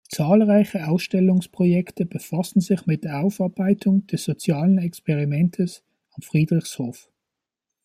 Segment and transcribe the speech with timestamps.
[0.11, 5.83] Zahlreiche Ausstellungsprojekte befassen sich mit der Aufarbeitung des sozialen Experimentes
[6.15, 7.07] am Friedrichshof.